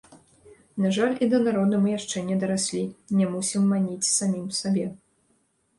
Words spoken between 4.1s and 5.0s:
самім сабе.